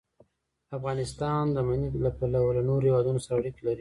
[0.77, 3.69] افغانستان د منی له پلوه له نورو هېوادونو سره اړیکې لري.